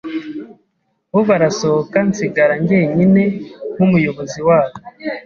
bo 1.11 1.21
barasohoka 1.29 1.97
nsigara 2.09 2.53
njyenyine 2.61 3.23
nk’umuyobozi 3.73 4.39
wabo 4.47 4.75